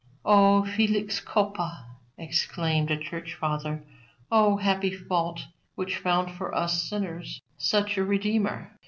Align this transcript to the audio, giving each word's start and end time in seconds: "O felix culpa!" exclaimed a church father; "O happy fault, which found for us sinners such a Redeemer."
"O 0.25 0.65
felix 0.65 1.19
culpa!" 1.19 1.85
exclaimed 2.17 2.89
a 2.89 2.97
church 2.97 3.35
father; 3.35 3.83
"O 4.31 4.57
happy 4.57 4.89
fault, 4.89 5.41
which 5.75 5.95
found 5.97 6.31
for 6.31 6.55
us 6.55 6.81
sinners 6.89 7.39
such 7.55 7.99
a 7.99 8.03
Redeemer." 8.03 8.71